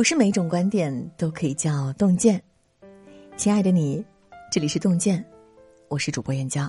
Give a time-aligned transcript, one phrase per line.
[0.00, 2.42] 不是每种观点都可以叫洞见。
[3.36, 4.02] 亲爱的你，
[4.50, 5.22] 这里是洞见，
[5.88, 6.66] 我是主播燕娇。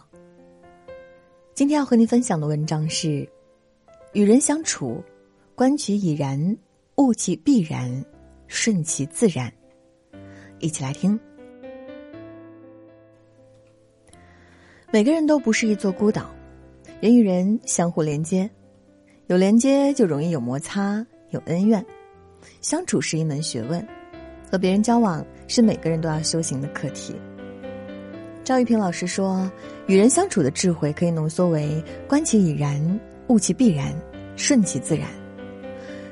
[1.54, 3.26] 今天要和你分享的文章是：
[4.12, 5.02] 与人相处，
[5.56, 6.58] 观其已然，
[6.98, 8.04] 悟其必然，
[8.48, 9.50] 顺其自然。
[10.60, 11.18] 一起来听。
[14.92, 16.30] 每个人都不是一座孤岛，
[17.00, 18.52] 人与人相互连接，
[19.28, 21.82] 有连接就容易有摩擦，有恩怨。
[22.62, 23.86] 相处是一门学问，
[24.52, 27.16] 和别人交往是每个人都要修行的课题。
[28.44, 29.50] 赵玉平老师说
[29.88, 33.94] ：“与人相处的智慧可以浓缩为观其已然，悟其必然，
[34.36, 35.08] 顺其自然。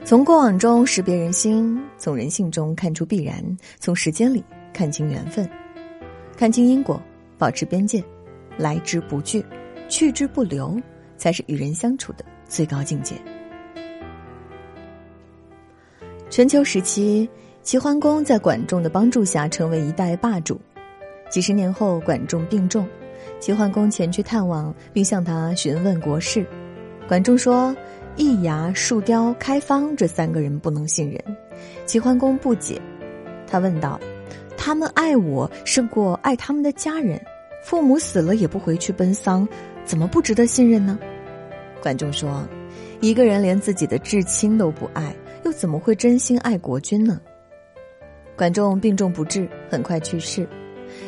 [0.05, 3.43] 从过往中识别人心，从人性中看出必然，
[3.80, 5.49] 从时间里看清缘分，
[6.38, 7.02] 看清因果，
[7.38, 8.04] 保持边界，
[8.57, 9.43] 来之不拒，
[9.90, 10.80] 去之不留，
[11.18, 13.16] 才是与人相处的最高境界。”
[16.39, 17.29] 春秋时期，
[17.63, 20.57] 齐桓公在管仲的帮助下成为一代霸主。
[21.29, 22.87] 几十年后，管仲病重，
[23.41, 26.46] 齐桓公前去探望，并向他询问国事。
[27.09, 27.76] 管仲说
[28.15, 31.21] ：“易牙、树雕、开方这三个人不能信任。”
[31.85, 32.81] 齐桓公不解，
[33.46, 33.99] 他问道
[34.55, 37.21] ：“他们爱我胜过爱他们的家人，
[37.65, 39.46] 父母死了也不回去奔丧，
[39.84, 40.98] 怎么不值得信任呢？”
[41.84, 42.48] 管仲说
[43.01, 45.13] ：“一个人连自己的至亲都不爱。”
[45.60, 47.20] 怎么会真心爱国君呢？
[48.38, 50.48] 管仲病重不治，很快去世。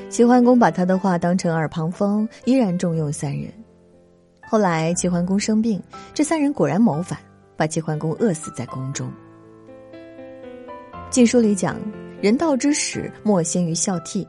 [0.10, 3.50] 齐桓公把他的话当成耳旁风，依然重用三人。
[4.42, 5.82] 后来齐桓公生病，
[6.14, 7.18] 这三人果然谋反，
[7.56, 9.08] 把齐桓公饿死在宫中。
[11.10, 11.80] 《晋书》里讲
[12.22, 14.28] ：“人道之始，莫先于孝悌。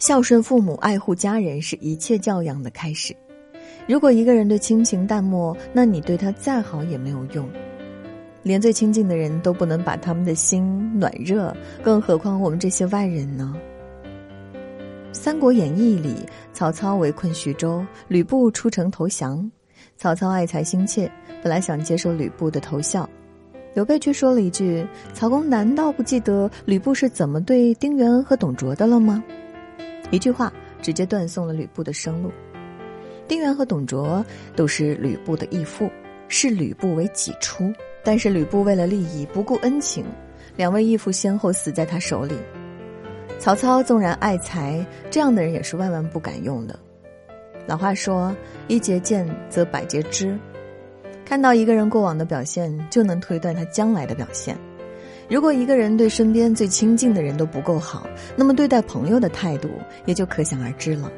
[0.00, 3.14] 孝顺父母、爱护家人，是一切教养的开始。
[3.86, 7.48] 如果一个人对亲情淡漠，那你对他再好也没有用。”
[8.42, 13.54] 连最亲近的人都不能把他们的心暖热，更何况我们这些外人呢？
[15.14, 16.16] 《三国演义》里，
[16.52, 19.50] 曹操围困徐州，吕布出城投降。
[19.96, 21.10] 曹操爱才心切，
[21.42, 23.08] 本来想接受吕布的投效，
[23.74, 24.84] 刘备却说了一句
[25.14, 29.22] ：“曹公难道不记得吕布是怎么对丁原和董卓的了吗？”
[30.10, 32.32] 一句话直接断送了吕布的生路。
[33.28, 34.24] 丁原和董卓
[34.56, 35.88] 都是吕布的义父，
[36.26, 37.72] 视吕布为己出。
[38.04, 40.04] 但是吕布为了利益不顾恩情，
[40.56, 42.36] 两位义父先后死在他手里。
[43.38, 46.78] 曹操纵然爱才，这样的人也是万万不敢用的。
[47.66, 48.34] 老话说
[48.68, 50.38] ：“一节剑则百节知。”
[51.24, 54.56] 看到一个人过往的表现，就能推断他将来的表现。
[55.28, 59.68] 如果一个人对身边最亲近的人都不够好，那么对待朋友的态度
[60.04, 61.10] 也就可想而知了。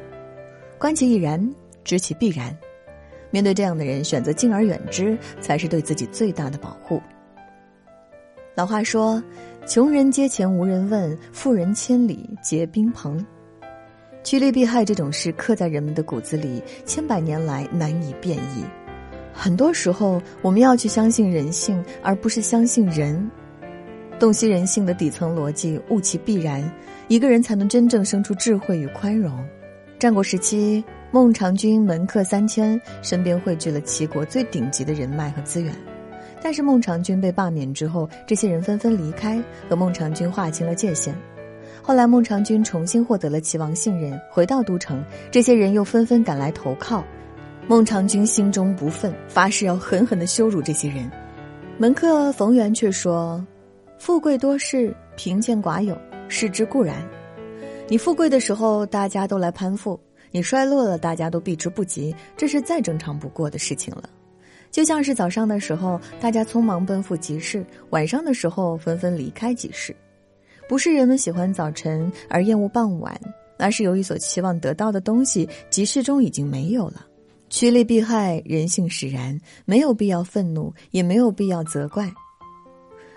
[0.77, 1.53] 观其已然，
[1.83, 2.55] 知其必然。
[3.31, 7.01] 面对这样的人，选择敬而远之，才是对自己最大的保护。
[8.55, 9.21] 老话说
[9.67, 13.23] ：“穷人阶前无人问，富人千里结宾朋。”
[14.23, 18.63] 趋利避害这种事刻在人们的骨子里，千百年来难以变异。
[19.33, 23.29] 很多时候，我们要去相信人性，而不是相信人。
[24.17, 26.63] 洞悉人性的底层逻辑，悟其必然，
[27.09, 29.45] 一个人才能真正生出智慧与宽容。
[29.99, 30.81] 战国时期。
[31.15, 35.73] 孟尝君门客三千，身边汇聚了齐国最顶级的人脉和资源。
[36.41, 41.15] 但是孟尝君被罢免之后，这些人纷纷离开，和孟尝君划清了界限。
[41.81, 47.01] 后来孟尝君重新获得了齐王信任，回到都城，这些人又纷纷赶来投靠。
[47.65, 51.09] 孟尝君心中不忿，发誓要狠狠地羞辱这些人。
[51.77, 53.41] 门客冯源却说
[53.97, 55.97] ：“富贵多事，贫贱寡有，
[56.27, 56.97] 是之固然。
[57.87, 59.97] 你富贵的时候，大家都来攀附。”
[60.35, 64.09] 你衰落了，大家都避之不及，这是再正常不过的事情了。
[64.69, 69.95] 就像是早上的时候，大家匆忙奔赴集市；晚上的时候，纷纷离开集市。
[70.67, 73.17] 不是人们喜欢早晨而厌恶傍晚，
[73.57, 77.05] 而是由于所期望得到的东西，集市中已经没有了。
[77.49, 82.11] 趋利避害，人性使然，没有必要愤怒，也没有必要责怪。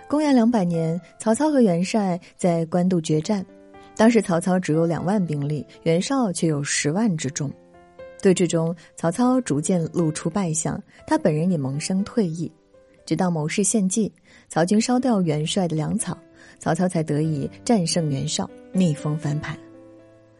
[0.09, 1.99] 公元两百年，曹操和袁绍
[2.37, 3.45] 在官渡决战。
[3.99, 7.51] 当时曹操只有两万兵力，袁绍却有十万之众。
[8.23, 12.51] 对峙中，曹操逐渐露出败相，他本人也萌生退意。
[13.05, 14.13] 直到谋士献计，
[14.49, 16.17] 曹军烧掉元帅的粮草，
[16.61, 19.59] 曹操才得以战胜袁绍，逆风翻盘。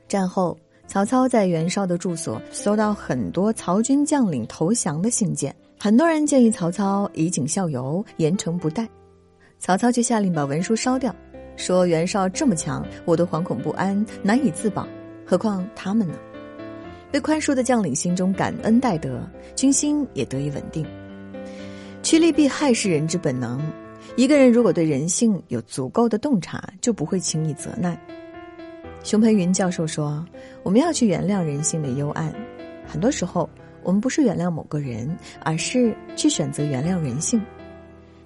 [0.07, 0.57] 战后，
[0.87, 8.89] 曹操在袁绍的住所搜到很多曹军将领投降的信件，很多人建议曹操以儆效尤，严惩不贷，
[9.59, 11.13] 曹操却下令把文书烧掉。
[11.59, 14.87] 说袁绍这么强，我都惶恐不安，难以自保，
[15.27, 16.15] 何况他们呢？
[17.11, 19.21] 被宽恕的将领心中感恩戴德，
[19.57, 20.87] 军心也得以稳定。
[22.01, 23.61] 趋利避害是人之本能，
[24.15, 27.99] 一个人如果对人性有足够的洞察，就不会轻易责难。
[29.03, 30.25] 熊培云教授说
[30.63, 32.33] ：“我们要去原谅人性的幽暗。
[32.87, 33.51] 很多时候，
[33.83, 37.41] 我们不是原谅某个人，而是去选择原谅人性。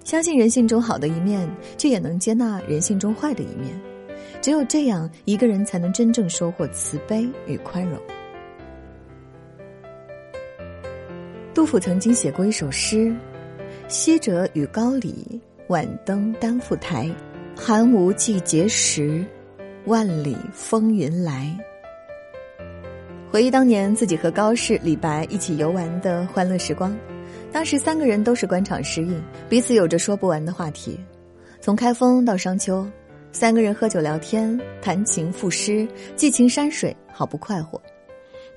[0.03, 3.79] 相信人性中好的一面，却也能接纳人性中坏的一面。
[4.41, 7.97] 只有这样，一个人才能真正收获慈悲与宽容。”
[11.53, 13.15] 杜甫曾经写过一首诗
[13.87, 17.09] ：“昔者与高里，晚登丹复台。
[17.55, 19.23] 寒无季节时。”
[19.85, 21.53] 万里风云来。
[23.29, 26.97] 回忆当年自己和高适、李白一起游玩的欢乐时光，
[27.53, 29.15] 当时三个人都是官场失意，
[29.47, 30.99] 彼此有着说不完的话题。
[31.61, 32.85] 从开封到商丘，
[33.31, 37.79] 三个人喝酒聊天、弹琴赋诗，寄情山水，好不快活。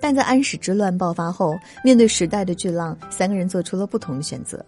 [0.00, 1.54] 但在安史之乱爆发后，
[1.84, 4.64] 面对时代的巨浪，三个人做出了不同的选择。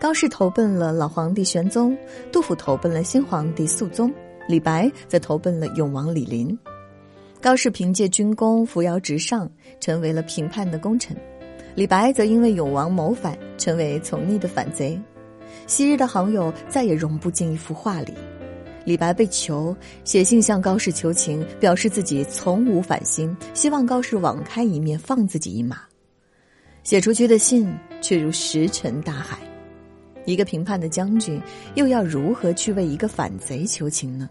[0.00, 1.96] 高适投奔了老皇帝玄宗，
[2.32, 4.10] 杜甫投奔了新皇帝肃宗。
[4.48, 6.58] 李白则投奔了永王李璘，
[7.40, 9.48] 高适凭借军功扶摇直上，
[9.78, 11.14] 成为了平叛的功臣；
[11.80, 15.00] 李白则因为永王谋反，成为从逆的反贼。
[15.66, 18.12] 昔日的好友再也融不进一幅画里。
[18.84, 19.74] 李白被囚，
[20.04, 25.78] 写信向高适求情，表示自己从无反心，希望高适网开一面，放自己一马。
[26.82, 29.38] 写出去的信却如石沉大海。
[30.26, 31.40] 一个平叛的将军，
[31.76, 34.28] 又要如何去为一个反贼求情呢？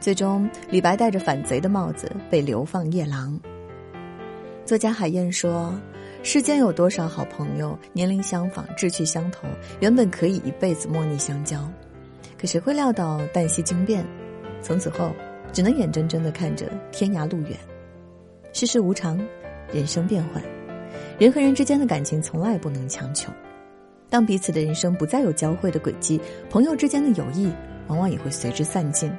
[0.00, 3.38] 最终，李白戴着反贼的帽子被流放夜郎。
[4.64, 5.72] 作家海燕说
[6.22, 9.46] ：“世间有多少好朋友，年龄相仿，志趣相投，
[9.80, 11.58] 原本可以一辈子莫逆相交，
[12.38, 14.04] 可谁会料到旦夕惊变，
[14.60, 15.12] 从此后
[15.52, 17.56] 只能眼睁睁的看着天涯路远。
[18.52, 19.18] 世事无常，
[19.72, 20.42] 人生变幻，
[21.18, 23.32] 人和人之间的感情从来不能强求。
[24.10, 27.50] 当彼此的人生不再有交汇的轨迹，朋友之间的友谊
[27.86, 29.10] 往往也会随之散尽。”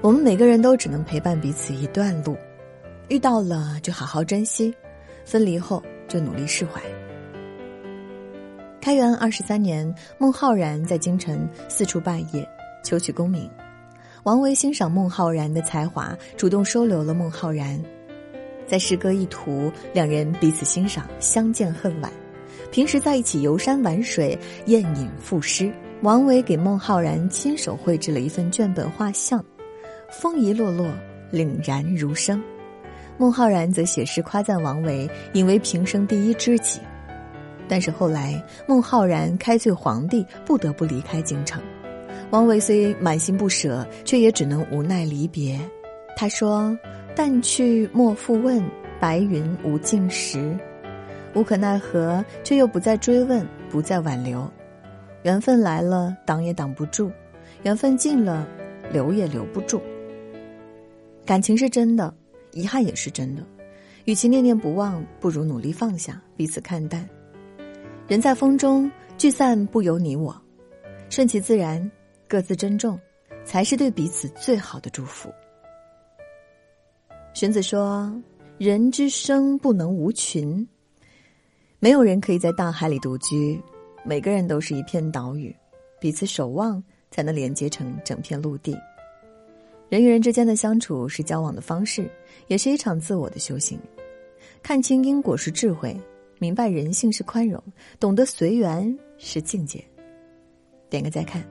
[0.00, 2.36] 我们每个人都只能陪伴彼此一段路，
[3.08, 4.72] 遇到了就好好珍惜，
[5.28, 6.80] 分离后就努力释怀。
[8.80, 12.46] 开元二十三年，孟浩然在京城四处拜谒，
[12.82, 13.46] 求取功名。
[14.22, 17.78] 王维欣赏孟浩然的才华，主动收留了孟浩然。
[18.66, 22.10] 在诗歌一途，两人彼此欣赏，相见恨晚。
[22.70, 25.70] 平时在一起游山玩水，宴饮赋诗。
[26.00, 29.44] 王维给孟浩然亲手绘制了一份卷本画像。
[30.10, 30.86] 风一落落，
[31.30, 32.42] 凛然如生。
[33.18, 36.80] 孟浩然则写诗夸赞王维，引为平生第一知己。
[37.68, 41.60] 但是后来，孟浩然开罪皇帝，不得不离开京城。
[42.30, 45.58] 王维虽满心不舍，却也只能无奈离别。
[46.16, 46.78] 他说
[47.16, 48.62] ：“但去莫复问，
[49.00, 50.56] 白云无尽时。”
[51.34, 54.48] 无可奈何，却又不再追问，不再挽留。
[55.24, 57.10] 缘分来了，挡也挡不住；
[57.64, 58.46] 缘分尽了，
[58.92, 59.82] 留也留不住。
[61.26, 62.12] 感情是真的，
[62.58, 63.46] 遗憾也是真的。
[64.04, 67.08] 与其念念不忘，不如努力放下，彼此看淡。
[68.08, 70.34] 人在风中，聚散不由你我，
[71.08, 71.90] 顺其自然，
[72.26, 72.98] 各自珍重，
[73.44, 75.30] 才是对彼此最好的祝福。
[77.34, 78.10] 荀子说
[78.58, 80.66] ：“人之生不能无群，
[81.78, 83.62] 没有人可以在大海里独居，
[84.04, 85.54] 每个人都是一片岛屿，
[86.00, 88.74] 彼此守望，才能连接成整片陆地。”
[89.88, 92.10] 人与人之间的相处是交往的方式，
[92.46, 93.78] 也是一场自我的修行。
[94.62, 95.98] 看清因果是智慧，
[96.38, 97.62] 明白人性是宽容，
[97.98, 99.82] 懂得随缘是境界。
[100.90, 101.42] 点个再看，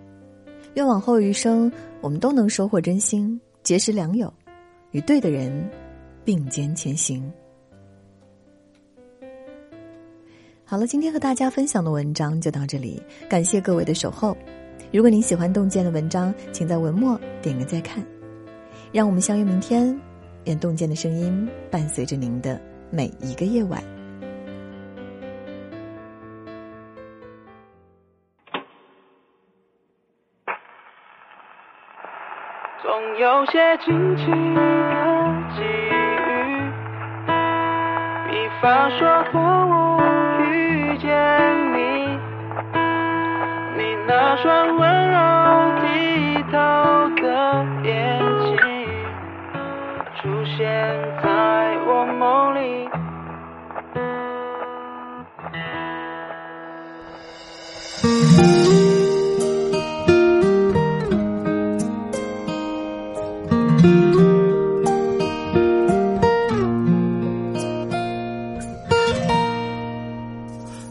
[0.76, 4.32] 愿往后余生我们都能收获真心，结识良友，
[4.92, 5.70] 与对的人
[6.24, 7.32] 并肩前行。
[10.64, 14.38] 好了，今天和大家分享的文章就到这里，感谢各位的守候。
[14.92, 18.06] 如果您喜欢洞见的文章，请在文末点个再看。
[18.92, 20.00] 让我们相约明天，
[20.46, 23.84] 愿洞见的声音伴随着您的每一个夜晚。
[32.82, 34.32] 总有些惊奇的
[35.56, 36.72] 际遇，
[38.28, 40.02] 比方说和我
[40.50, 41.10] 遇见
[41.74, 41.78] 你，
[43.78, 44.97] 你那双温
[50.22, 50.66] 出现
[51.22, 52.90] 在我梦里。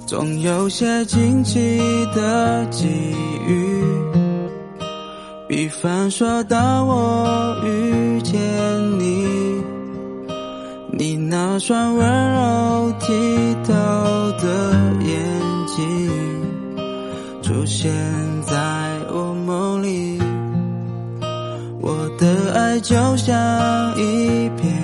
[0.06, 1.04] 总有些。
[1.04, 1.78] 惊奇
[2.14, 2.86] 的际
[3.46, 3.95] 遇，
[5.48, 8.34] 比方说当我遇见
[8.98, 9.62] 你，
[10.90, 13.72] 你那双温柔剔透
[14.42, 14.72] 的
[15.04, 16.10] 眼睛
[17.42, 17.92] 出现
[18.44, 18.54] 在
[19.12, 20.18] 我梦里，
[21.80, 23.34] 我的爱就像
[23.96, 24.74] 一片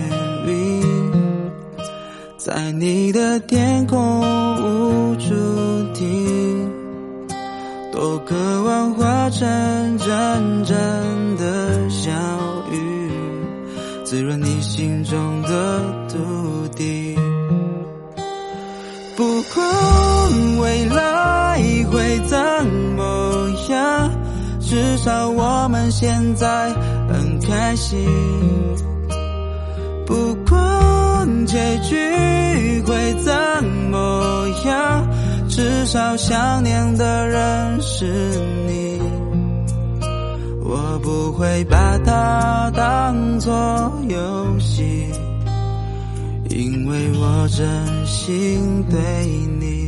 [0.47, 0.81] 云。
[2.37, 5.35] 在你的天空无处
[5.93, 6.52] 停，
[8.05, 12.11] 我渴望化成阵阵的小
[12.73, 13.13] 雨，
[14.03, 16.19] 滋润你心中的土
[16.75, 17.15] 地。
[19.17, 22.37] 不管未来会怎
[22.97, 24.11] 么样，
[24.59, 26.73] 至少我们现在
[27.09, 28.05] 很开心。
[30.05, 33.33] 不管结局会怎
[33.93, 35.07] 么样，
[35.55, 38.07] 至少想念的人是
[38.67, 38.99] 你。
[40.65, 43.53] 我不会把它当作
[44.09, 44.83] 游戏，
[46.49, 47.69] 因为我真
[48.07, 48.99] 心对
[49.61, 49.82] 你。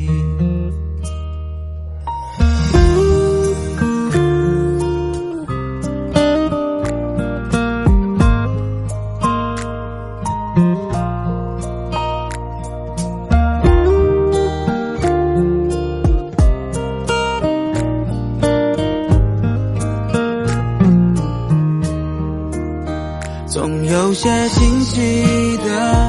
[24.15, 26.04] 有些惊奇的